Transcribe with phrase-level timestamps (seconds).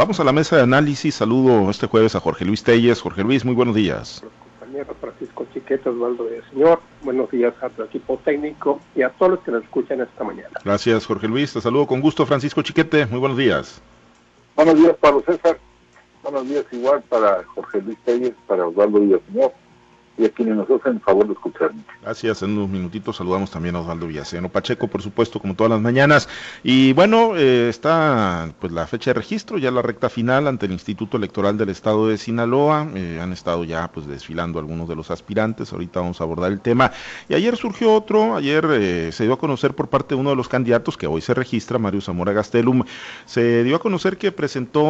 [0.00, 1.16] Vamos a la mesa de análisis.
[1.16, 3.00] Saludo este jueves a Jorge Luis Telles.
[3.00, 4.22] Jorge Luis, muy buenos días.
[4.60, 6.80] Compañero Francisco Chiquete, Osvaldo de Señor.
[7.02, 10.50] Buenos días a tu equipo técnico y a todos los que nos escuchan esta mañana.
[10.64, 11.52] Gracias, Jorge Luis.
[11.52, 13.06] Te saludo con gusto, Francisco Chiquete.
[13.06, 13.82] Muy buenos días.
[14.54, 15.58] Buenos días, Pablo César.
[16.22, 19.52] Buenos días igual para Jorge Luis Telles, para Osvaldo Señor
[20.18, 21.84] y a quienes nos hacen favor de escucharnos.
[22.02, 25.80] Gracias, en unos minutitos saludamos también a Osvaldo Villaceno Pacheco, por supuesto, como todas las
[25.80, 26.28] mañanas.
[26.64, 30.72] Y bueno, eh, está pues la fecha de registro, ya la recta final ante el
[30.72, 32.88] Instituto Electoral del Estado de Sinaloa.
[32.94, 36.60] Eh, han estado ya pues desfilando algunos de los aspirantes, ahorita vamos a abordar el
[36.60, 36.90] tema.
[37.28, 40.36] Y ayer surgió otro, ayer eh, se dio a conocer por parte de uno de
[40.36, 42.82] los candidatos que hoy se registra, Mario Zamora Gastelum,
[43.24, 44.88] se dio a conocer que presentó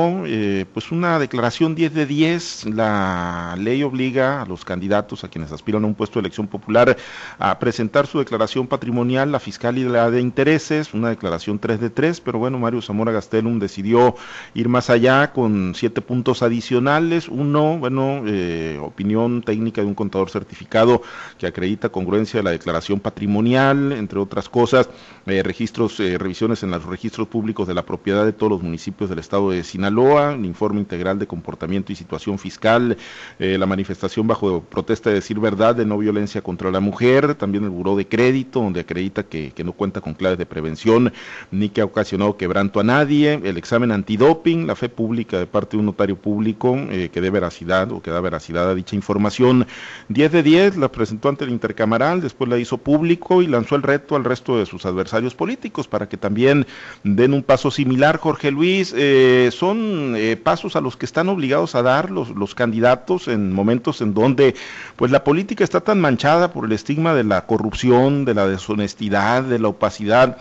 [0.73, 5.85] pues una declaración 10 de 10, la ley obliga a los candidatos a quienes aspiran
[5.85, 6.97] a un puesto de elección popular
[7.39, 11.91] a presentar su declaración patrimonial, la fiscal y la de intereses, una declaración 3 de
[11.91, 14.17] 3, pero bueno, Mario Zamora Gastelum decidió
[14.55, 17.29] ir más allá con siete puntos adicionales.
[17.29, 21.03] Uno, bueno, eh, opinión técnica de un contador certificado
[21.39, 24.89] que acredita congruencia de la declaración patrimonial, entre otras cosas,
[25.27, 29.11] eh, registros, eh, revisiones en los registros públicos de la propiedad de todos los municipios
[29.11, 32.97] del estado de Sinaloa, el informe integral de comportamiento y situación fiscal,
[33.39, 37.97] la manifestación bajo protesta decir verdad de no violencia contra la mujer, también el buró
[37.97, 41.13] de crédito, donde acredita que, no cuenta con claves de prevención
[41.51, 45.77] ni que ha ocasionado quebranto a nadie, el examen antidoping, la fe pública de parte
[45.77, 49.67] de un notario público eh, que dé veracidad o que da veracidad a dicha información.
[50.09, 53.83] 10 de 10 la presentó ante el intercamaral, después la hizo público y lanzó el
[53.83, 56.67] reto al resto de sus adversarios políticos para que también
[57.05, 58.19] den un paso similar.
[58.19, 63.29] Jorge Luis, eh, son eh, pasos a los que están obligados a dar los candidatos
[63.29, 64.55] en momentos en donde
[64.99, 69.45] pues la política está tan manchada por el estigma de la corrupción, de la deshonestidad,
[69.45, 70.39] de la opacidad.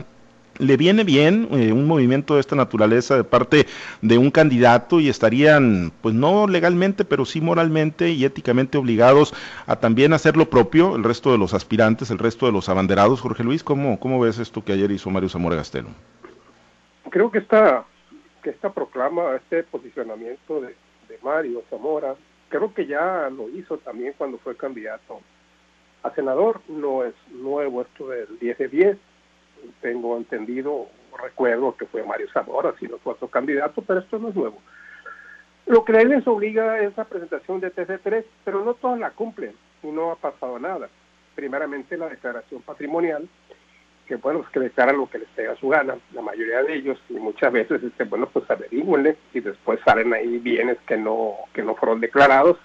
[0.57, 3.67] ¿Le viene bien eh, un movimiento de esta naturaleza de parte
[4.01, 9.35] de un candidato y estarían, pues no legalmente, pero sí moralmente y éticamente obligados
[9.67, 13.21] a también hacer lo propio el resto de los aspirantes, el resto de los abanderados?
[13.21, 15.89] Jorge Luis, ¿cómo, cómo ves esto que ayer hizo Mario Zamora Gastelo?
[17.11, 17.85] Creo que esta,
[18.41, 20.69] que esta proclama, este posicionamiento de,
[21.09, 22.15] de Mario Zamora,
[22.49, 25.21] creo que ya lo hizo también cuando fue candidato
[26.03, 26.61] a senador.
[26.67, 28.97] No es nuevo esto del 10 de 10.
[29.81, 30.87] Tengo entendido,
[31.21, 34.61] recuerdo que fue Mario Zamora, si no fue otro candidato, pero esto no es nuevo.
[35.65, 39.53] Lo que les obliga es la presentación de TC3, pero no todas la cumplen
[39.83, 40.87] y no ha pasado nada.
[41.35, 43.27] Primeramente la declaración patrimonial,
[44.07, 46.99] que bueno, pues que declaran lo que les pega su gana, la mayoría de ellos,
[47.09, 51.61] y muchas veces, este, bueno, pues averigüenle, y después salen ahí bienes que no, que
[51.61, 52.57] no fueron declarados,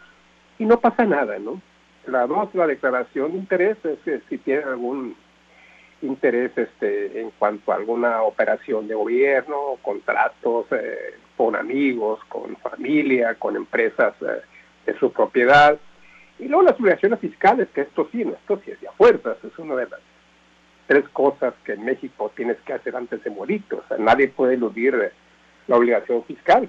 [0.58, 1.60] y no pasa nada, ¿no?
[2.06, 5.16] La dos, la declaración de interés, es que si tienen algún
[6.00, 13.34] interés este, en cuanto a alguna operación de gobierno, contratos eh, con amigos, con familia,
[13.34, 14.42] con empresas eh,
[14.86, 15.78] de su propiedad,
[16.38, 19.76] y luego las obligaciones fiscales, que esto sí, esto sí es de fuerzas, es una
[19.76, 20.00] de las
[20.86, 23.62] tres cosas que en México tienes que hacer antes de morir.
[23.72, 25.12] O sea, nadie puede eludir
[25.66, 26.68] la obligación fiscal,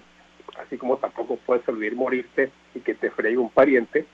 [0.59, 4.05] así como tampoco puedes eludir morirte y que te fregue un pariente.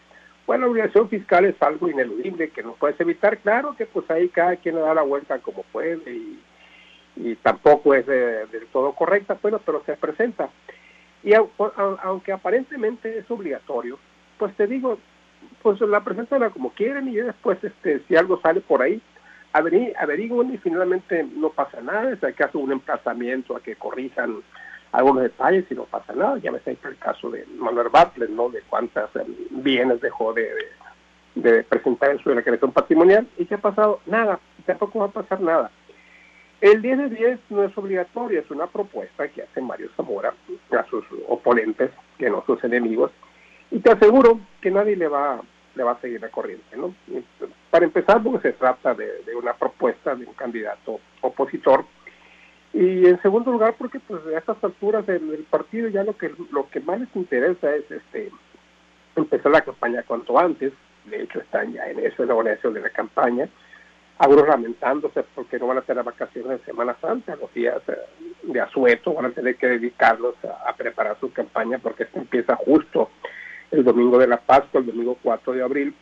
[0.48, 3.38] Bueno, la obligación fiscal es algo ineludible que no puedes evitar.
[3.38, 6.40] Claro que pues ahí cada quien le da la vuelta como puede y,
[7.44, 10.50] tampoco es del todo correcta, bueno, pero se presenta.
[11.22, 14.00] Y aunque aparentemente es obligatorio,
[14.38, 14.98] pues te digo,
[15.62, 19.02] pues la presentan como quieren y después este si algo sale por ahí,
[19.54, 24.38] averigüen y finalmente no pasa nada, es acaso un emplazamiento a que corrijan
[24.92, 28.50] algunos detalles y no pasa nada, ya me sé el caso de Manuel Bartlett, ¿no?
[28.50, 30.50] De cuántas em, bienes dejó de,
[31.36, 35.42] de, presentar en su declaración patrimonial y qué ha pasado, nada, tampoco va a pasar
[35.42, 35.72] nada.
[36.62, 40.34] El 10 de 10 no es obligatorio, es una propuesta que hace Mario Zamora
[40.78, 43.12] a sus oponentes, que no sus enemigos,
[43.72, 45.40] y te aseguro que nadie le va
[45.76, 46.76] le va a seguir la corriente.
[46.76, 46.94] ¿no?
[47.70, 51.86] Para empezar, porque se trata de, una propuesta de un candidato opositor.
[52.74, 56.70] Y en segundo lugar, porque pues a estas alturas del, partido ya lo que lo
[56.70, 58.32] que más les interesa es este
[59.16, 60.74] empezar la campaña cuanto antes.
[61.06, 63.50] De hecho, están ya en eso, en la organización de la campaña.
[64.20, 67.98] Algunos lamentándose porque no van a tener vacaciones en Semana Santa, los días eh,
[68.44, 72.56] de asueto, van a tener que dedicarlos a, a preparar su campaña porque esto empieza
[72.58, 73.10] justo
[73.72, 75.96] el domingo de la Pascua, el domingo 4 de abril.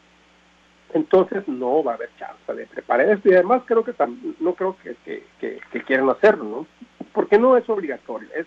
[0.94, 3.94] Entonces no va a haber chance de preparar esto y además creo que
[4.40, 6.68] no creo que, que, quieran hacerlo, ¿no?
[7.12, 8.46] Porque no es obligatorio, es,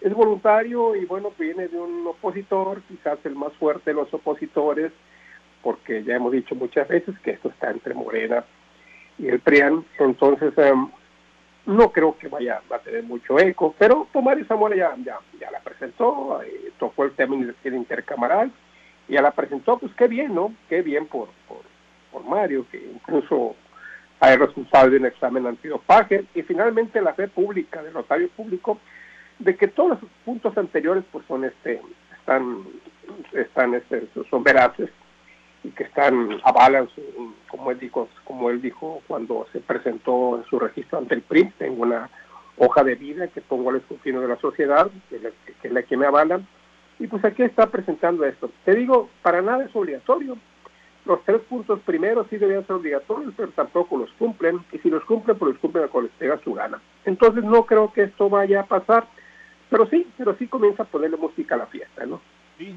[0.00, 4.92] es voluntario y bueno, viene de un opositor, quizás el más fuerte de los opositores,
[5.62, 8.44] porque ya hemos dicho muchas veces que esto está entre Morena
[9.18, 10.88] y el PRIAN, entonces em,
[11.66, 16.42] no creo que vaya a tener mucho eco, pero Mario Zamora ya, ya, la presentó,
[16.42, 18.52] eh, tocó el tema intercamaral,
[19.08, 20.54] y ya la presentó, pues qué bien, ¿no?
[20.68, 21.62] Qué bien por, por,
[22.12, 23.56] por Mario, que incluso
[24.20, 28.78] hay resultado de un examen antidopaje, y finalmente la fe pública del notario público
[29.38, 31.80] de que todos los puntos anteriores pues son este
[32.18, 32.64] están
[33.32, 34.90] están este, son veraces
[35.64, 36.88] y que están avalan
[37.48, 41.50] como él dijo como él dijo cuando se presentó en su registro ante el PRI
[41.58, 42.10] tengo una
[42.58, 45.32] hoja de vida que pongo al escrutinio de la sociedad que,
[45.62, 46.46] es la que me avalan
[46.98, 50.36] y pues aquí está presentando esto te digo para nada es obligatorio
[51.04, 55.04] los tres puntos primeros sí deberían ser obligatorios, pero tampoco los cumplen, y si los
[55.04, 56.80] cumplen, pues los cumplen a les pega su gana.
[57.04, 59.06] Entonces no creo que esto vaya a pasar,
[59.68, 62.20] pero sí, pero sí comienza a ponerle música a la fiesta, ¿no?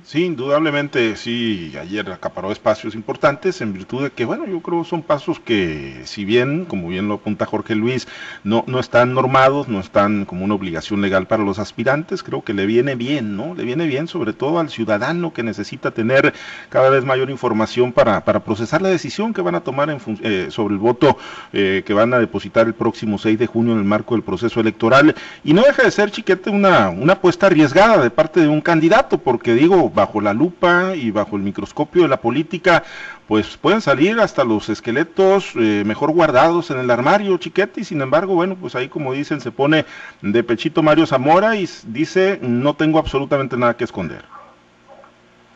[0.04, 4.90] Sí, indudablemente, sí, ayer acaparó espacios importantes en virtud de que, bueno, yo creo que
[4.90, 8.08] son pasos que, si bien, como bien lo apunta Jorge Luis,
[8.44, 12.56] no, no están normados, no están como una obligación legal para los aspirantes, creo que
[12.56, 13.54] le viene bien, ¿no?
[13.54, 16.34] Le viene bien sobre todo al ciudadano que necesita tener
[16.70, 20.48] cada vez mayor información para, para procesar la decisión que van a tomar en eh,
[20.50, 21.20] sobre el voto
[21.54, 24.60] eh, que van a depositar el próximo 6 de junio en el marco del proceso
[24.60, 25.14] electoral.
[25.44, 29.20] Y no deja de ser, chiquete, una, una apuesta arriesgada de parte de un candidato,
[29.20, 32.84] porque digo, bajo la lupa y bajo el microscopio de la política,
[33.28, 38.02] pues pueden salir hasta los esqueletos eh, mejor guardados en el armario, chiquete, y sin
[38.02, 39.86] embargo, bueno, pues ahí como dicen, se pone
[40.22, 44.24] de pechito Mario Zamora y dice, no tengo absolutamente nada que esconder.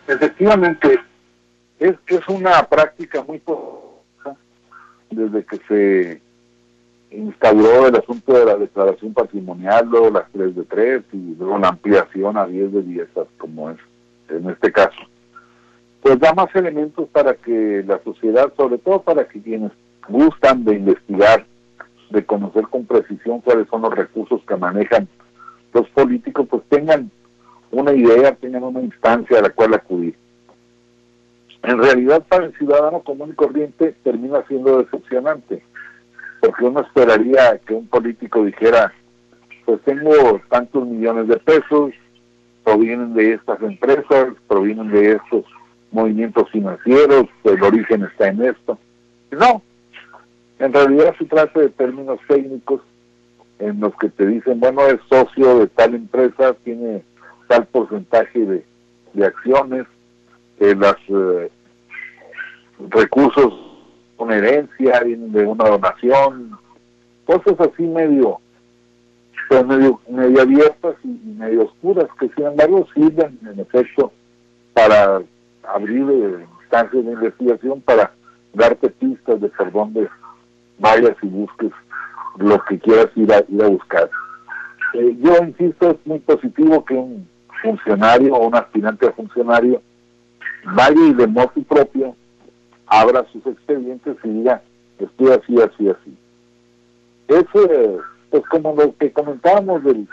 [0.07, 0.99] Efectivamente,
[1.79, 4.37] es es una práctica muy poderosa
[5.09, 6.21] desde que se
[7.11, 11.69] instauró el asunto de la declaración patrimonial, luego las 3 de 3 y luego la
[11.69, 13.77] ampliación a 10 de 10, como es
[14.31, 14.97] en este caso,
[16.01, 19.71] pues da más elementos para que la sociedad, sobre todo para que quienes
[20.07, 21.45] gustan de investigar,
[22.09, 25.07] de conocer con precisión cuáles son los recursos que manejan
[25.73, 27.09] los políticos, pues tengan
[27.71, 30.15] una idea, tengan una instancia a la cual acudir.
[31.63, 35.63] En realidad para el ciudadano común y corriente termina siendo decepcionante,
[36.41, 38.91] porque uno esperaría que un político dijera,
[39.65, 41.91] pues tengo tantos millones de pesos,
[42.63, 45.45] provienen de estas empresas, provienen de estos
[45.91, 48.77] movimientos financieros, el origen está en esto.
[49.31, 49.61] No,
[50.59, 52.81] en realidad se trata de términos técnicos
[53.59, 57.03] en los que te dicen, bueno, es socio de tal empresa, tiene
[57.47, 58.65] tal porcentaje de,
[59.13, 59.85] de acciones,
[60.57, 61.51] que los eh,
[62.89, 63.53] recursos,
[64.17, 66.57] una herencia, vienen de una donación,
[67.25, 68.39] cosas así medio
[69.51, 70.70] son medio, medio
[71.03, 71.07] y
[71.37, 74.11] medio oscuras, que sin embargo sirven en efecto
[74.73, 75.21] para
[75.63, 78.11] abrir eh, instancias de investigación, para
[78.53, 80.09] darte pistas de por dónde
[80.79, 81.71] vayas y busques
[82.37, 84.09] lo que quieras ir a, ir a buscar.
[84.93, 87.27] Eh, yo insisto, es muy positivo que un
[87.61, 89.81] funcionario o un aspirante a funcionario
[90.63, 92.15] vaya y de modo propio
[92.87, 94.61] abra sus expedientes y diga,
[94.99, 96.17] estoy así, así, así.
[97.27, 98.01] Eso
[98.31, 100.07] pues como lo que comentábamos del,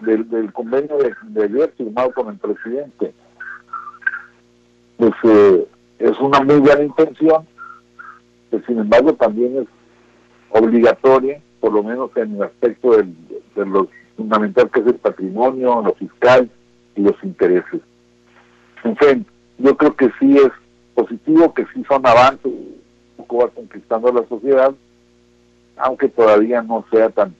[0.00, 3.14] del, convenio de, ayer firmado con el presidente,
[4.96, 5.66] pues eh,
[5.98, 7.46] es una muy buena intención,
[8.50, 9.68] que sin embargo también es
[10.50, 13.14] obligatoria, por lo menos en el aspecto del,
[13.54, 16.50] de lo fundamental que es el patrimonio, lo fiscal
[16.94, 17.80] y los intereses.
[18.84, 19.26] En fin,
[19.58, 20.50] yo creo que sí es
[20.94, 22.52] positivo, que sí son avances,
[23.16, 24.72] poco va conquistando la sociedad,
[25.76, 27.34] aunque todavía no sea tan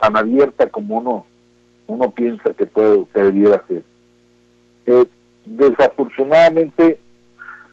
[0.00, 1.26] tan abierta como uno
[1.86, 3.82] uno piensa que puede que debiera ser.
[4.86, 5.06] Eh,
[5.44, 6.98] desafortunadamente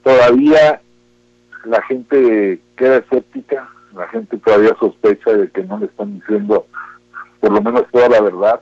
[0.03, 0.82] todavía
[1.65, 6.65] la gente queda escéptica, la gente todavía sospecha de que no le están diciendo
[7.39, 8.62] por lo menos toda la verdad.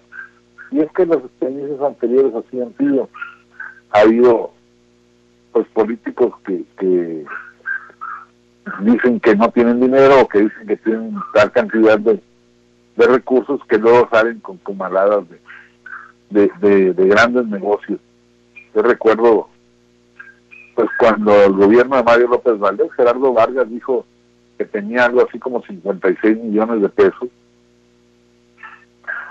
[0.72, 3.10] Y es que las experiencias anteriores así han sido.
[3.92, 4.54] Ha habido
[5.52, 7.26] pues políticos que, que
[8.82, 12.22] dicen que no tienen dinero o que dicen que tienen tal cantidad de,
[13.00, 15.24] de recursos que luego salen con comaladas
[16.30, 17.98] de, de, de, grandes negocios.
[18.76, 19.48] Yo recuerdo,
[20.76, 24.06] pues cuando el gobierno de Mario López Valdés, Gerardo Vargas dijo
[24.58, 27.30] que tenía algo así como 56 millones de pesos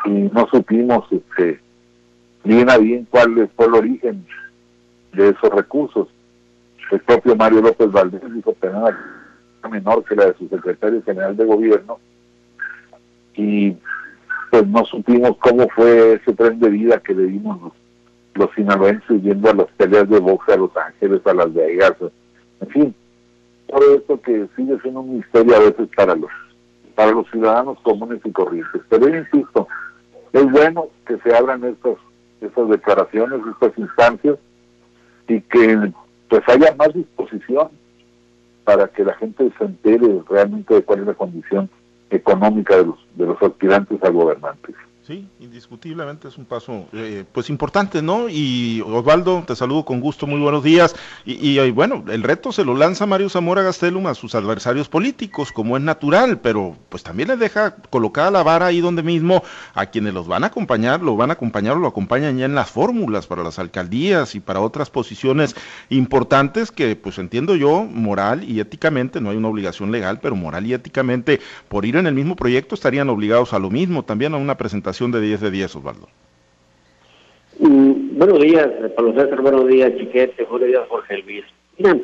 [0.07, 1.61] y no supimos este,
[2.45, 4.27] bien a bien cuál fue el origen
[5.13, 6.09] de esos recursos.
[6.91, 8.95] El propio Mario López Valdés dijo tener
[9.69, 11.99] menor que la de su secretario general de gobierno
[13.39, 13.77] y
[14.51, 17.73] pues no supimos cómo fue ese tren de vida que le dimos los,
[18.35, 21.95] los sinaloenses yendo a las peleas de boxe a Los Ángeles, a Las Vegas,
[22.61, 22.95] en fin,
[23.69, 26.31] todo esto que sigue siendo un misterio a veces para los
[26.95, 28.83] para los ciudadanos comunes y corrientes.
[28.89, 29.69] Pero yo insisto,
[30.33, 31.97] es bueno que se abran estas,
[32.41, 34.37] estas declaraciones, estas instancias,
[35.29, 35.93] y que
[36.29, 37.69] pues haya más disposición
[38.65, 41.71] para que la gente se entere realmente de cuál es la condición
[42.11, 44.75] económica de los, de los aspirantes a gobernantes.
[45.09, 48.29] Sí, indiscutiblemente es un paso eh, pues importante, ¿no?
[48.29, 50.95] Y Osvaldo, te saludo con gusto, muy buenos días.
[51.25, 55.51] Y, y, bueno, el reto se lo lanza Mario Zamora Gastelum a sus adversarios políticos,
[55.51, 59.87] como es natural, pero pues también le deja colocada la vara ahí donde mismo a
[59.87, 62.71] quienes los van a acompañar, lo van a acompañar o lo acompañan ya en las
[62.71, 65.57] fórmulas para las alcaldías y para otras posiciones
[65.89, 70.67] importantes que pues entiendo yo, moral y éticamente, no hay una obligación legal, pero moral
[70.67, 74.37] y éticamente, por ir en el mismo proyecto estarían obligados a lo mismo, también a
[74.37, 76.09] una presentación de 10 de 10, Osvaldo.
[77.61, 81.45] Mm, buenos días, Pablo César, buenos días, Chiquete, buenos días, Jorge Luis.
[81.79, 81.97] Mira,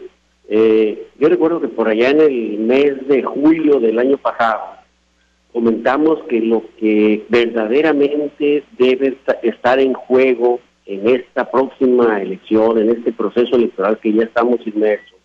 [0.49, 4.63] eh, yo recuerdo que por allá en el mes de julio del año pasado
[5.53, 13.13] comentamos que lo que verdaderamente debe estar en juego en esta próxima elección, en este
[13.13, 15.19] proceso electoral que ya estamos inmersos,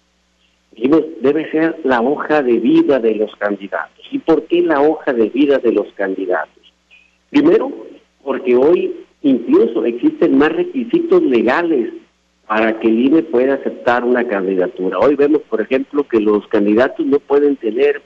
[0.72, 4.06] dijimos, debe ser la hoja de vida de los candidatos.
[4.12, 6.59] ¿Y por qué la hoja de vida de los candidatos?
[7.30, 7.72] Primero,
[8.24, 11.94] porque hoy incluso existen más requisitos legales
[12.48, 14.98] para que el INE pueda aceptar una candidatura.
[14.98, 18.02] Hoy vemos, por ejemplo, que los candidatos no pueden tener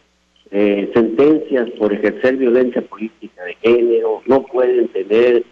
[0.52, 5.44] eh, sentencias por ejercer violencia política de género, no pueden tener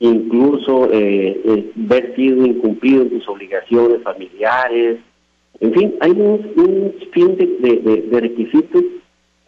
[0.00, 4.98] incluso eh, eh ver sido incumplido en sus obligaciones familiares.
[5.60, 8.82] En fin, hay un, fin de requisitos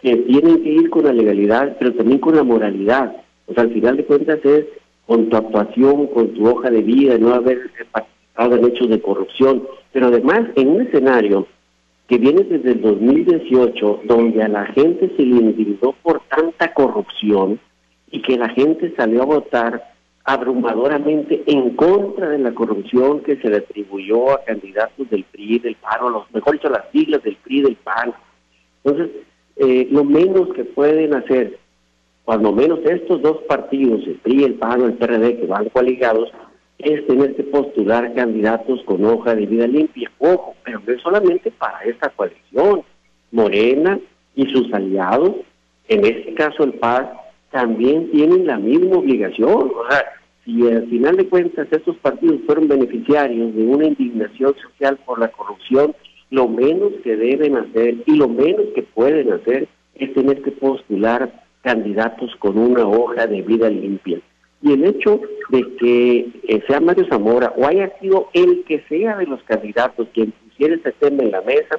[0.03, 3.17] que tienen que ir con la legalidad, pero también con la moralidad.
[3.55, 4.67] Sea, al final de cuentas es
[5.07, 9.67] con tu actuación, con tu hoja de vida, no haber participado en hechos de corrupción,
[9.93, 11.47] pero además en un escenario
[12.11, 17.61] que viene desde el 2018, donde a la gente se le indignó por tanta corrupción
[18.11, 19.95] y que la gente salió a votar
[20.25, 25.77] abrumadoramente en contra de la corrupción que se le atribuyó a candidatos del PRI, del
[25.77, 28.13] PAN, o los, mejor dicho, las siglas del PRI, del PAN.
[28.83, 29.11] Entonces,
[29.55, 31.60] eh, lo menos que pueden hacer
[32.25, 36.31] cuando menos estos dos partidos, el PRI, el PAN el PRD, que van coaligados,
[36.79, 40.11] es tener que postular candidatos con hoja de vida limpia.
[40.19, 42.83] Ojo, pero no es solamente para esta coalición.
[43.33, 43.99] Morena
[44.35, 45.37] y sus aliados,
[45.89, 47.07] en este caso el PAS,
[47.51, 49.71] también tienen la misma obligación.
[49.75, 50.05] O sea,
[50.45, 55.29] si al final de cuentas estos partidos fueron beneficiarios de una indignación social por la
[55.29, 55.95] corrupción,
[56.31, 61.45] lo menos que deben hacer y lo menos que pueden hacer es tener que postular
[61.63, 64.21] candidatos con una hoja de vida limpia.
[64.63, 69.17] Y el hecho de que eh, sea Mario Zamora o haya sido el que sea
[69.17, 71.79] de los candidatos quien pusiera ese tema en la mesa,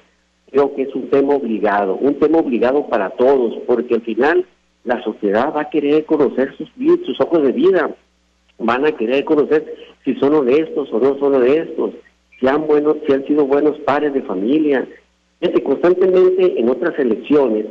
[0.52, 4.46] creo que es un tema obligado, un tema obligado para todos, porque al final
[4.84, 6.70] la sociedad va a querer conocer sus,
[7.06, 7.96] sus ojos de vida,
[8.58, 11.92] van a querer conocer si son honestos o no son honestos,
[12.40, 14.88] si han, buenos, si han sido buenos padres de familia.
[15.40, 17.66] Fíjate, constantemente en otras elecciones,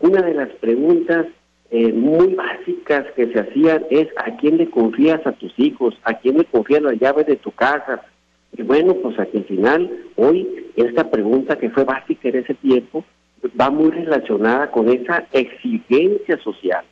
[0.00, 1.26] una de las preguntas
[1.74, 6.12] eh, muy básicas que se hacían es a quién le confías a tus hijos, a
[6.18, 8.02] quién le confías la llave de tu casa.
[8.54, 13.06] Y bueno, pues aquí al final, hoy, esta pregunta que fue básica en ese tiempo,
[13.58, 16.84] va muy relacionada con esa exigencia social.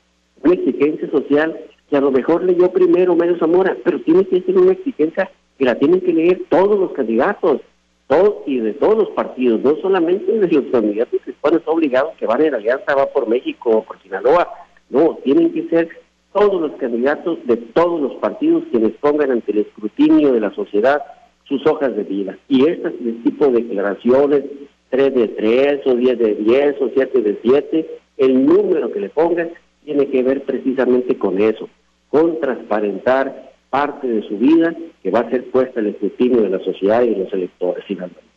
[0.42, 1.60] Una exigencia social
[1.90, 5.66] que a lo mejor leyó primero Mario Zamora, pero tiene que ser una exigencia que
[5.66, 7.60] la tienen que leer todos los candidatos,
[8.06, 12.24] todos y de todos los partidos, no solamente de los candidatos que están obligados que
[12.24, 14.48] van en Alianza, va por México o por Sinaloa,
[14.90, 15.88] no, tienen que ser
[16.32, 21.02] todos los candidatos de todos los partidos quienes pongan ante el escrutinio de la sociedad
[21.44, 22.38] sus hojas de vida.
[22.48, 22.90] Y este
[23.24, 24.44] tipo de declaraciones,
[24.90, 29.08] 3 de 3 o 10 de 10 o 7 de 7, el número que le
[29.08, 29.50] pongan
[29.84, 31.68] tiene que ver precisamente con eso,
[32.08, 36.60] con transparentar parte de su vida que va a ser puesta al escrutinio de la
[36.60, 38.29] sociedad y de los electores finalmente.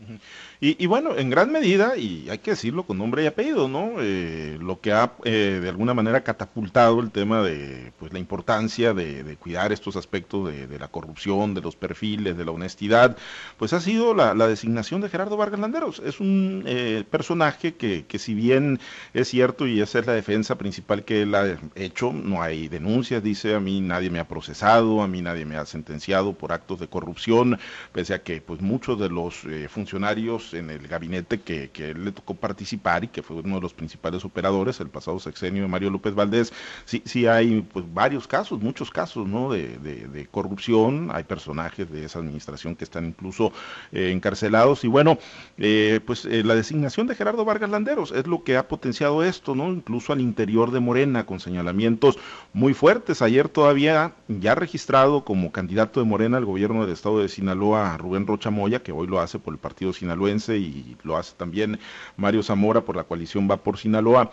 [0.65, 3.95] Y, bueno, en gran medida, y hay que decirlo con nombre y apellido, ¿no?
[3.99, 8.93] Eh, lo que ha eh, de alguna manera catapultado el tema de pues la importancia
[8.93, 13.17] de, cuidar estos aspectos de, la corrupción, de los perfiles, de la honestidad,
[13.57, 16.01] pues ha sido la, designación de Gerardo Vargas Landeros.
[16.05, 18.79] Es un eh, personaje que, que si bien
[19.13, 23.21] es cierto y esa es la defensa principal que él ha hecho, no hay denuncias,
[23.21, 26.79] dice, a mí nadie me ha procesado, a mí nadie me ha sentenciado por actos
[26.79, 27.59] de corrupción,
[27.91, 32.11] pese a que pues muchos de los funcionarios pues en el gabinete que, que le
[32.11, 35.89] tocó participar y que fue uno de los principales operadores el pasado sexenio de Mario
[35.89, 36.51] López Valdés,
[36.85, 39.51] sí, sí hay pues varios casos, muchos casos, ¿no?
[39.51, 43.51] De, de, corrupción, hay personajes de esa administración que están incluso
[43.91, 45.17] eh, encarcelados y bueno,
[45.57, 49.53] eh, pues eh, la designación de Gerardo Vargas Landeros es lo que ha potenciado esto,
[49.53, 49.69] ¿no?
[49.69, 52.17] Incluso al interior de Morena con señalamientos
[52.53, 53.21] muy fuertes.
[53.21, 58.25] Ayer todavía ya registrado como candidato de Morena al gobierno del estado de Sinaloa Rubén
[58.25, 61.79] Rocha Moya, que hoy lo hace por el partido sinaloense y lo hace también
[62.15, 64.31] Mario Zamora por la coalición Va por Sinaloa.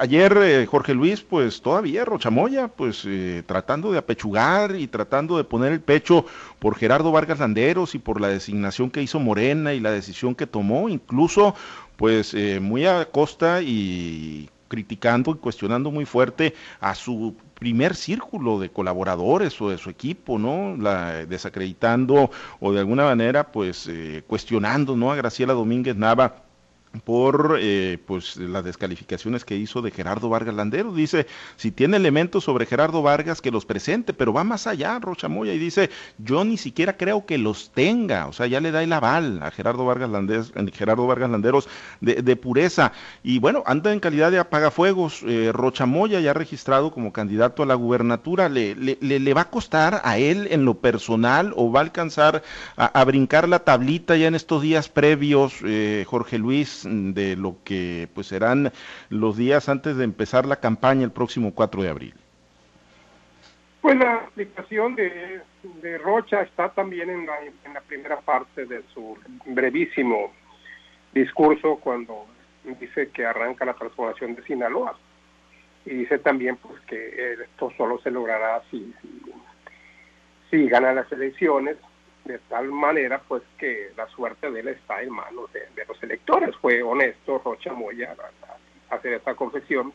[0.00, 3.06] ayer Jorge Luis, pues todavía Rocha Moya, pues
[3.46, 6.26] tratando de apechugar y tratando de poner el pecho
[6.58, 10.46] por Gerardo Vargas Landeros y por la designación que hizo Morena y la decisión que
[10.46, 11.54] tomó, incluso
[11.96, 18.58] pues eh, muy a costa y criticando y cuestionando muy fuerte a su primer círculo
[18.60, 20.76] de colaboradores o de su equipo, ¿no?
[20.78, 25.12] La, desacreditando o de alguna manera, pues, eh, cuestionando, ¿no?
[25.12, 26.44] A Graciela Domínguez Nava
[27.04, 30.92] por eh, pues las descalificaciones que hizo de Gerardo Vargas Landero.
[30.92, 35.28] Dice, si tiene elementos sobre Gerardo Vargas, que los presente, pero va más allá, Rocha
[35.28, 38.82] Moya, y dice, yo ni siquiera creo que los tenga, o sea, ya le da
[38.82, 41.68] el aval a Gerardo Vargas, Landeros, Gerardo Vargas Landeros
[42.00, 42.92] de, pureza.
[43.22, 47.66] Y bueno, anda en calidad de apagafuegos, eh, Rocha Moya ya registrado como candidato a
[47.66, 51.80] la gubernatura, ¿le, le, le, va a costar a él en lo personal o va
[51.80, 52.42] a alcanzar
[52.76, 56.79] a, brincar la tablita ya en estos días previos, eh, Jorge Luis?
[56.88, 58.72] De lo que pues serán
[59.08, 62.14] los días antes de empezar la campaña el próximo 4 de abril?
[63.80, 65.40] Pues la explicación de,
[65.82, 70.32] de Rocha está también en la, en la primera parte de su brevísimo
[71.14, 72.26] discurso cuando
[72.78, 74.96] dice que arranca la transformación de Sinaloa
[75.86, 79.22] y dice también pues que esto solo se logrará si, si,
[80.50, 81.76] si gana las elecciones
[82.24, 86.54] de tal manera pues que la suerte de él está en manos de, los electores.
[86.56, 88.14] Fue honesto Rocha Moya
[88.90, 89.92] hacer esta confesión,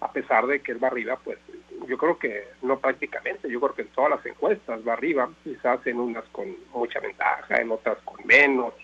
[0.00, 1.38] a pesar de que él va arriba, pues
[1.86, 5.86] yo creo que no prácticamente, yo creo que en todas las encuestas va arriba, quizás
[5.86, 8.74] en unas con mucha ventaja, en otras con menos.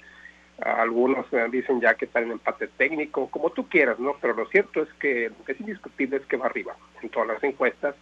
[0.60, 4.16] Algunos dicen ya que está en empate técnico, como tú quieras, ¿no?
[4.20, 7.28] Pero lo cierto es que lo que es indiscutible es que va arriba en todas
[7.28, 7.94] las encuestas.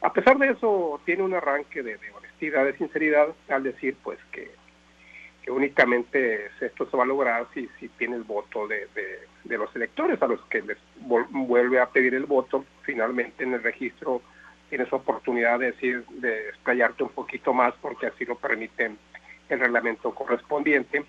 [0.00, 2.10] A pesar de eso, tiene un arranque de, de
[2.50, 4.50] de sinceridad al decir pues que,
[5.48, 8.88] únicamente esto se va a lograr si, si tiene el voto de,
[9.44, 12.64] de, los electores a los que les vuelve a pedir el voto.
[12.82, 14.22] Finalmente en el registro
[14.70, 18.92] tienes oportunidad de decir, de explayarte un poquito más porque así lo permite
[19.48, 21.04] el reglamento correspondiente.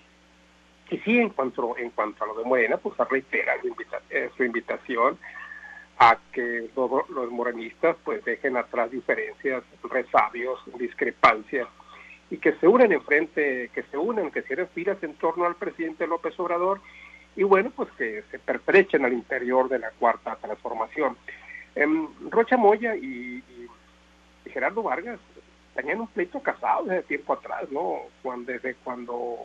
[0.90, 3.74] Y sí, en cuanto, en cuanto a lo de Morena, pues reitera su,
[4.10, 5.18] eh, su invitación
[5.98, 11.68] a que todos los morenistas pues dejen atrás diferencias, resabios, discrepancias
[12.30, 15.54] y que se unen en frente, que se unen, que cierren filas en torno al
[15.54, 16.80] presidente López Obrador
[17.34, 21.16] y bueno, pues que se pertrechen al interior de la cuarta transformación.
[21.74, 23.42] Em, Rocha Moya y,
[24.46, 25.18] Gerardo Vargas
[25.74, 28.02] tenían un pleito casado desde tiempo atrás, ¿no?
[28.22, 29.44] Cuando, desde cuando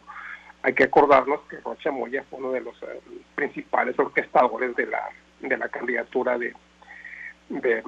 [0.64, 3.02] hay que acordarnos que Rocha Moya fue uno de los eh,
[3.36, 5.10] principales orquestadores de la
[5.42, 6.54] de la candidatura de,
[7.50, 7.84] de,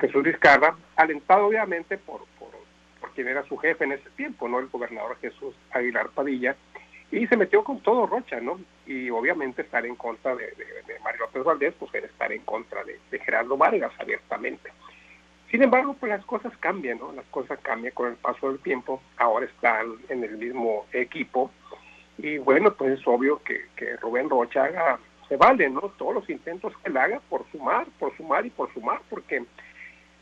[0.00, 2.50] Jesús Vizcarra, alentado obviamente por, por,
[3.14, 4.58] quien era su jefe en ese tiempo, ¿no?
[4.58, 6.56] El gobernador Jesús Aguilar Padilla,
[7.12, 8.58] y se metió con todo Rocha, ¿no?
[8.86, 10.52] Y obviamente estar en contra de,
[11.04, 14.70] Mario López Valdés, pues era estar en contra de, Gerardo Vargas abiertamente.
[15.50, 17.12] Sin embargo, pues las cosas cambian, ¿no?
[17.12, 19.00] Las cosas cambian con el paso del tiempo.
[19.16, 21.52] Ahora están en el mismo equipo.
[22.18, 24.98] Y bueno, pues es obvio que, que Rubén Rocha haga
[25.28, 25.80] se vale, ¿no?
[25.98, 29.44] Todos los intentos que él haga por sumar, por sumar y por sumar, porque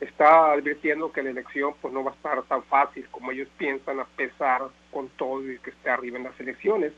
[0.00, 4.00] está advirtiendo que la elección pues no va a estar tan fácil como ellos piensan,
[4.00, 6.92] a pesar con todo y que esté arriba en las elecciones.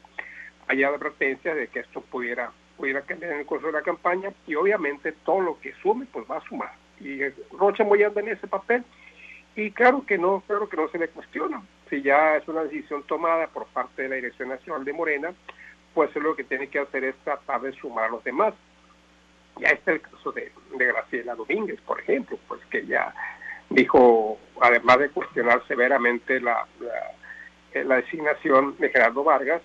[0.68, 4.54] Hay advertencia de que esto pudiera, pudiera cambiar en el curso de la campaña y
[4.54, 6.72] obviamente todo lo que sume pues va a sumar.
[7.00, 7.20] Y
[7.52, 8.84] Rocha muy anda en ese papel
[9.56, 11.62] y claro que no, claro que no se le cuestiona.
[11.90, 15.34] Si ya es una decisión tomada por parte de la Dirección Nacional de Morena,
[15.94, 18.52] pues lo que tiene que hacer es tratar de sumar a los demás.
[19.60, 23.14] Ya está el caso de, Graciela Domínguez, por ejemplo, pues que ya
[23.70, 27.12] dijo, además de cuestionar severamente la, la,
[27.72, 29.62] eh, designación de Gerardo Vargas,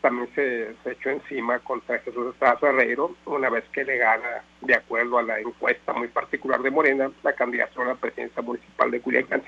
[0.00, 5.18] también se, echó encima contra Jesús Estrada Herrero, una vez que le gana, de acuerdo
[5.18, 9.42] a la encuesta muy particular de Morena, la candidatura a la presidencia municipal de Culiacán.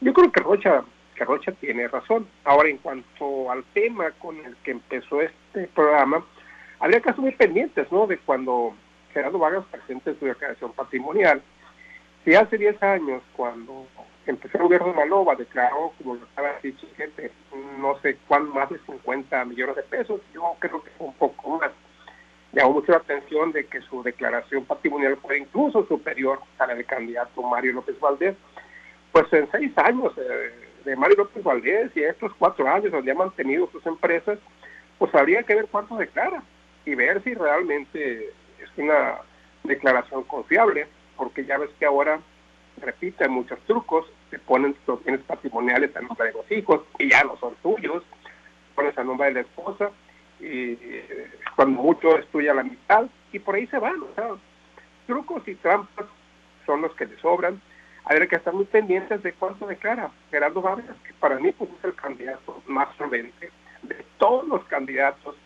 [0.00, 0.82] Yo creo que Rocha
[1.24, 2.26] Rocha tiene razón.
[2.44, 6.24] Ahora, en cuanto al tema con el que empezó este programa,
[6.78, 8.06] habría que muy pendientes, ¿no?
[8.06, 8.74] De cuando
[9.12, 11.42] Gerardo Vargas presente su declaración patrimonial
[12.24, 13.86] Si hace 10 años, cuando
[14.26, 17.32] empezó el gobierno de Malova, declaró, como lo estaba diciendo, gente,
[17.78, 21.58] no sé cuán más de 50 millones de pesos, yo creo que fue un poco
[21.58, 21.70] más.
[22.52, 26.84] Llamó mucho la atención de que su declaración patrimonial fue incluso superior a la del
[26.84, 28.36] candidato Mario López Valdés.
[29.12, 33.14] Pues en seis años eh, de Mario López Valdés y estos cuatro años donde ha
[33.14, 34.38] mantenido sus empresas,
[34.98, 36.42] pues habría que ver cuánto declara
[36.84, 39.16] y ver si realmente es una
[39.64, 42.20] declaración confiable, porque ya ves que ahora
[42.80, 47.24] repiten muchos trucos, te ponen los bienes patrimoniales a nombre de los hijos y ya
[47.24, 48.02] no son tuyos,
[48.74, 49.90] pones a nombre de la esposa
[50.40, 54.28] y eh, cuando mucho es tuya la mitad y por ahí se van, o sea,
[55.06, 56.06] trucos y trampas
[56.66, 57.60] son los que le sobran.
[58.04, 61.84] Hay que estar muy pendientes de cuánto declara Gerardo Vargas, que para mí pues, es
[61.84, 63.50] el candidato más solvente
[63.82, 65.36] de todos los candidatos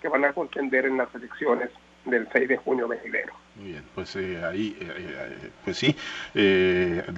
[0.00, 1.70] que van a contender en las elecciones
[2.04, 3.41] del 6 de junio venidero.
[3.56, 5.94] Muy bien, pues eh, ahí, eh, eh, pues sí,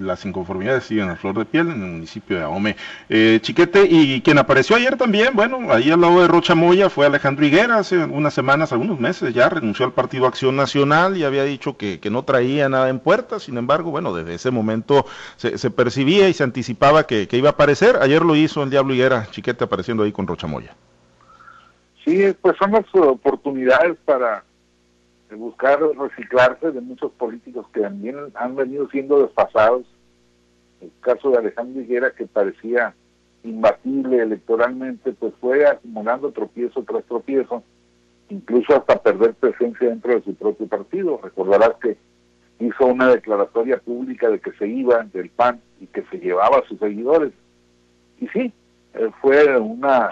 [0.01, 2.77] las inconformidades siguen a flor de piel en el municipio de Ahome.
[3.40, 7.47] Chiquete, y quien apareció ayer también, bueno, ahí al lado de Rocha Moya fue Alejandro
[7.47, 11.77] Higuera, hace unas semanas, algunos meses ya, renunció al Partido Acción Nacional y había dicho
[11.77, 15.70] que, que no traía nada en puerta, sin embargo, bueno, desde ese momento se, se
[15.70, 17.99] percibía y se anticipaba que, que, iba a aparecer.
[18.03, 20.75] Ayer lo hizo el Diablo Higuera, Chiquete apareciendo ahí con Rocha Moya.
[22.05, 24.42] Sí, pues son las oportunidades para
[25.35, 29.85] buscar reciclarse de muchos políticos que también han venido siendo despasados.
[30.81, 32.94] El caso de Alejandro Higuera, que parecía
[33.42, 37.62] imbatible electoralmente, pues fue acumulando tropiezo tras tropiezo,
[38.29, 41.20] incluso hasta perder presencia dentro de su propio partido.
[41.23, 41.97] Recordarás que
[42.59, 46.68] hizo una declaratoria pública de que se iba del PAN y que se llevaba a
[46.68, 47.33] sus seguidores.
[48.20, 48.53] Y sí,
[48.94, 50.11] eh, fue una,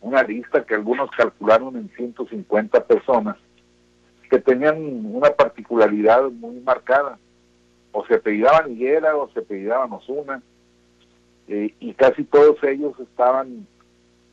[0.00, 3.36] una lista que algunos calcularon en 150 personas
[4.34, 7.18] que tenían una particularidad muy marcada.
[7.92, 10.42] O se apellidaban Higuera o se apellidaban Osuna.
[11.46, 13.64] Eh, y casi todos ellos estaban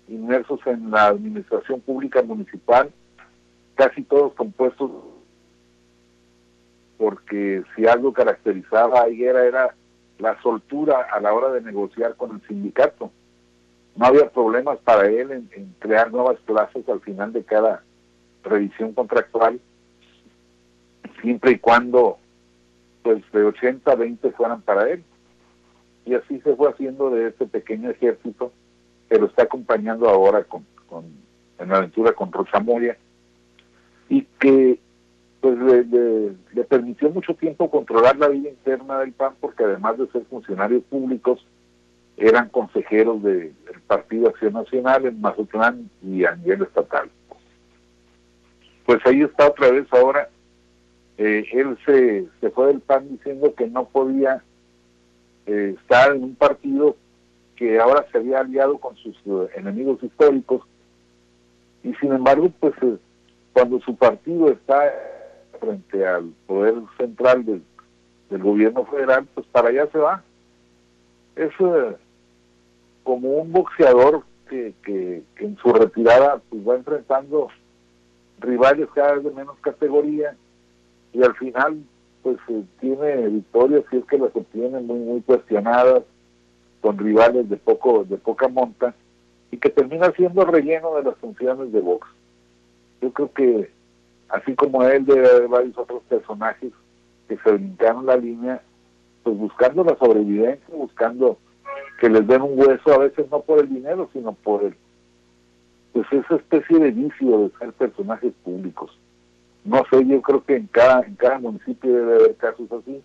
[0.08, 2.92] inmersos en la administración pública municipal,
[3.76, 4.90] casi todos compuestos
[6.98, 9.76] porque si algo caracterizaba a Higuera era
[10.18, 13.12] la soltura a la hora de negociar con el sindicato.
[13.96, 17.84] No había problemas para él en, en crear nuevas plazas al final de cada
[18.44, 19.60] revisión contractual
[21.22, 22.18] siempre y cuando
[23.04, 25.04] pues de 80 a 20 fueran para él.
[26.06, 28.52] Y así se fue haciendo de este pequeño ejército
[29.10, 31.06] que lo está acompañando ahora con, con
[31.60, 32.98] en la aventura con Rocha Moya
[34.10, 34.80] y que
[35.40, 35.84] pues le,
[36.54, 40.84] le, permitió mucho tiempo controlar la vida interna del PAN porque además de ser funcionarios
[40.84, 41.46] públicos
[42.18, 43.54] eran consejeros del
[43.88, 47.10] Partido Acción Nacional en Mazatlán y a nivel estatal.
[48.86, 50.30] Pues ahí está otra vez ahora
[51.24, 54.44] eh, él se, se fue del PAN diciendo que no podía
[55.46, 56.96] eh, estar en un partido
[57.56, 60.64] que ahora se había aliado con sus uh, enemigos históricos.
[61.84, 62.98] Y sin embargo pues eh,
[63.54, 64.92] cuando su partido está
[65.60, 67.62] frente al poder central del,
[68.32, 70.24] del gobierno federal pues para allá se va.
[71.36, 71.52] Es
[73.04, 77.50] como un boxeador que, que, que en su retirada pues va enfrentando
[78.40, 80.36] rivales cada vez de menos categoría
[81.14, 81.84] y al final
[82.24, 86.04] pues eh, tiene victorias si es que las obtiene muy muy cuestionadas
[86.82, 88.94] con rivales de poco de poca monta
[89.52, 92.08] y que termina siendo relleno de las funciones de Vox.
[93.02, 93.72] Yo creo que
[94.30, 96.72] así como él debe haber varios otros personajes
[97.28, 98.62] que se brincaron la línea
[99.24, 101.38] pues buscando la sobrevivencia, buscando
[102.00, 104.76] que les den un hueso a veces no por el dinero, sino por el
[105.94, 108.98] pues esa especie de vicio de ser personajes públicos
[109.64, 113.02] no sé, yo creo que en cada, en cada municipio debe haber casos así,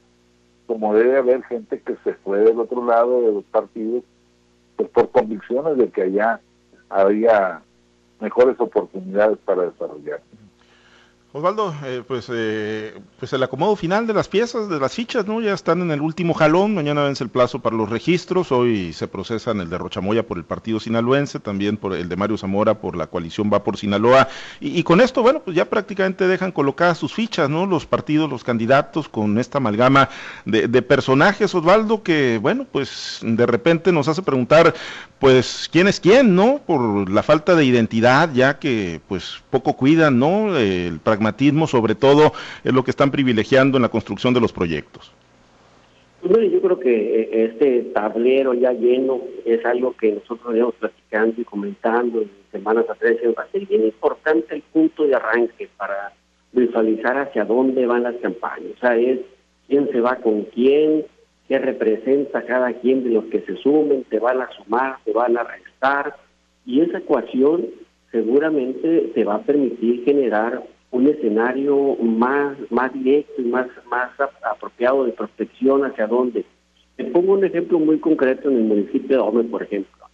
[0.67, 4.03] como debe haber gente que se fue del otro lado de los partidos
[4.77, 6.41] pues por convicciones de que allá
[6.89, 7.63] había
[8.21, 10.21] mejores oportunidades para desarrollar.
[11.37, 15.43] Osvaldo, eh, pues, eh, pues el acomodo final de las piezas, de las fichas, ¿no?
[15.43, 19.07] Ya están en el último jalón, mañana vence el plazo para los registros, hoy se
[19.07, 22.97] procesan el de Rochamoya por el partido sinaloense, también por el de Mario Zamora por
[22.97, 24.29] la coalición va por Sinaloa,
[24.61, 27.67] y, con esto, bueno, pues ya prácticamente dejan colocadas sus fichas, ¿no?
[27.67, 30.09] Los partidos, los candidatos, con esta amalgama
[30.47, 34.73] de, de personajes, Osvaldo, que, bueno, pues de repente nos hace preguntar,
[35.19, 36.63] pues, ¿quién es quién, no?
[36.67, 40.57] Por la falta de identidad, ya que, pues, poco cuidan, ¿no?
[40.57, 41.26] El pragmatismo
[41.67, 42.33] sobre todo
[42.65, 45.13] es lo que están privilegiando en la construcción de los proyectos.
[46.23, 51.45] yo creo que eh, este tablero ya lleno es algo que nosotros veníamos platicando y
[51.45, 53.17] comentando en semanas atrás.
[53.39, 56.13] Va a ser bien importante el punto de arranque para
[56.53, 58.73] visualizar hacia dónde van las campañas.
[58.77, 59.21] O sea, es
[59.69, 61.05] quién se va con quién,
[61.49, 65.37] qué representa cada quien de los que se sumen, te van a sumar, te van
[65.37, 66.17] a restar,
[66.65, 67.67] y esa ecuación
[68.11, 74.11] seguramente te va a permitir generar un escenario más, más directo y más, más
[74.43, 76.45] apropiado de protección hacia dónde.
[76.97, 80.07] Te pongo un ejemplo muy concreto en el municipio de Ome, por ejemplo.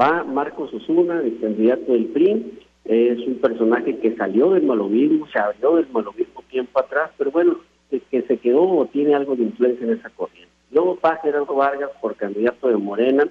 [0.00, 5.38] Va Marcos Osuna, el candidato del PRI, es un personaje que salió del malovismo, se
[5.38, 7.58] abrió del malovismo tiempo atrás, pero bueno,
[7.90, 10.50] que se quedó o tiene algo de influencia en esa corriente.
[10.70, 13.28] Luego va Gerardo Vargas por candidato de Morena,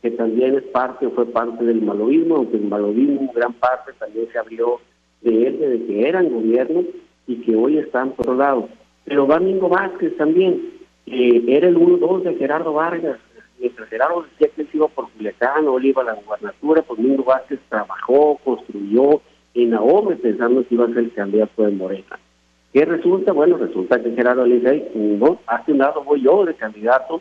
[0.00, 4.26] que también es parte o fue parte del malovismo, aunque el malovismo gran parte también
[4.32, 4.80] se abrió
[5.22, 6.84] de él desde que era en gobierno
[7.26, 8.68] y que hoy están por otro lado.
[9.04, 10.70] Pero Domingo Vázquez también,
[11.06, 13.18] era el 1-2 de Gerardo Vargas,
[13.58, 17.00] mientras Gerardo decía que él iba por Culiacán o él iba a la gubernatura, pues
[17.00, 19.20] Domingo Vázquez trabajó, construyó
[19.54, 22.18] en Ahome pensando que iba a ser el candidato de Morena.
[22.72, 23.32] ¿Qué resulta?
[23.32, 27.20] Bueno, resulta que Gerardo le dice, no, hace un lado voy yo de candidato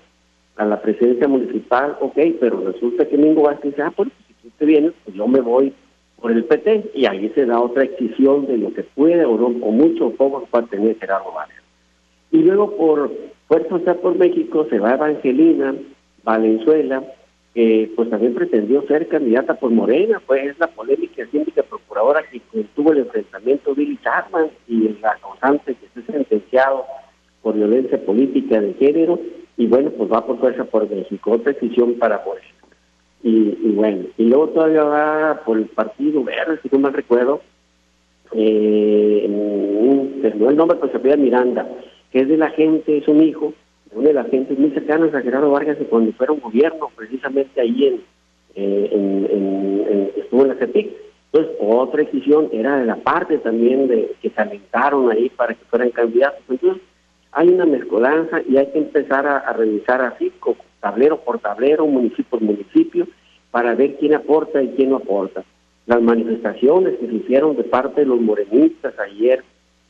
[0.55, 4.49] a la presidencia municipal, ok, pero resulta que Domingo Vázquez dice, ah, pues si tú
[4.57, 5.73] te vienes, pues yo me voy
[6.21, 9.47] por el PT, y ahí se da otra excisión de lo que puede o, no,
[9.47, 11.63] o mucho o poco puede tener Gerardo Vargas.
[12.31, 13.11] Y luego por
[13.77, 15.75] está por México se va Evangelina
[16.23, 17.03] Valenzuela,
[17.53, 22.39] que pues también pretendió ser candidata por Morena, pues es la polémica síndica procuradora que
[22.75, 26.85] tuvo el enfrentamiento Billy Chapman y la causante que se sentenciado
[27.41, 29.19] por violencia política de género,
[29.57, 32.60] y bueno, pues va por fuerza por México, otra decisión para Morena.
[33.23, 37.41] Y, bueno, y luego todavía va por el Partido Verde, si no mal recuerdo,
[38.31, 41.67] eh, no el nombre, pues se pide Miranda,
[42.11, 43.53] que es de la gente, es un hijo,
[43.93, 47.61] una de las gentes muy cercanas a Gerardo Vargas y cuando fuera un gobierno, precisamente
[47.61, 48.01] ahí en,
[48.55, 50.91] eh, estuvo en la CEPIC.
[51.33, 55.63] Entonces, otra decisión era de la parte también de que se alentaron ahí para que
[55.65, 56.41] fueran candidatos.
[56.49, 56.81] Entonces,
[57.31, 60.31] hay una mezcolanza y hay que empezar a, revisar así,
[60.79, 63.07] tablero por tablero, municipio por municipio,
[63.51, 65.43] para ver quién aporta y quién no aporta.
[65.85, 69.43] Las manifestaciones que se hicieron de parte de los morenistas ayer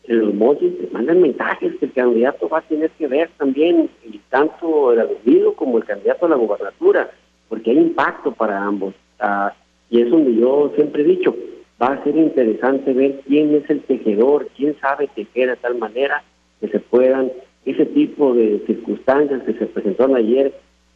[0.05, 4.17] en los mochis, mandan mensajes que el candidato va a tener que ver también, y
[4.29, 7.11] tanto el aludido como el candidato a la gobernatura,
[7.47, 8.95] porque hay impacto para ambos.
[9.19, 9.53] Ah,
[9.89, 11.35] y es donde yo siempre he dicho,
[11.81, 16.23] va a ser interesante ver quién es el tejedor, quién sabe tejer de tal manera
[16.61, 17.31] que se puedan,
[17.65, 20.53] ese tipo de circunstancias que se presentaron ayer,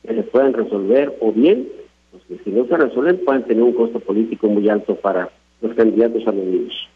[0.07, 1.67] que se puedan resolver, o bien,
[2.11, 5.29] pues que si no se resuelven, puedan tener un costo político muy alto para
[5.61, 6.87] los candidatos anónimos.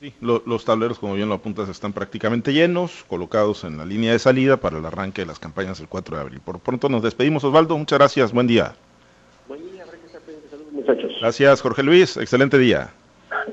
[0.00, 4.18] Sí, los tableros, como bien lo apuntas, están prácticamente llenos, colocados en la línea de
[4.18, 6.40] salida para el arranque de las campañas el 4 de abril.
[6.44, 7.78] Por pronto nos despedimos, Osvaldo.
[7.78, 8.32] Muchas gracias.
[8.32, 8.74] Buen día.
[9.46, 9.84] Buen día,
[10.50, 11.12] Saludos, muchachos.
[11.20, 12.16] Gracias, Jorge Luis.
[12.16, 12.90] Excelente día.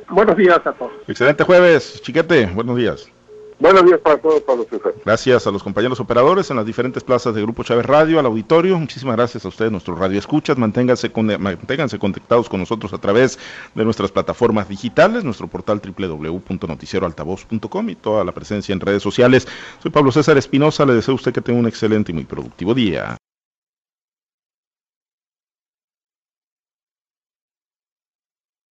[0.09, 0.91] Buenos días a todos.
[1.07, 2.47] Excelente jueves, Chiquete.
[2.47, 3.11] Buenos días.
[3.59, 4.93] Buenos días para todos, Pablo César.
[5.03, 8.79] Gracias a los compañeros operadores en las diferentes plazas de Grupo Chávez Radio, al auditorio.
[8.79, 10.57] Muchísimas gracias a ustedes, nuestros radio escuchas.
[10.57, 13.37] Manténganse, con, manténganse conectados con nosotros a través
[13.75, 19.45] de nuestras plataformas digitales, nuestro portal www.noticieroaltavoz.com y toda la presencia en redes sociales.
[19.83, 20.85] Soy Pablo César Espinosa.
[20.85, 23.17] Le deseo a usted que tenga un excelente y muy productivo día.